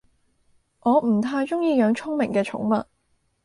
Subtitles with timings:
[0.79, 2.87] 我唔太鍾意養聰明嘅寵物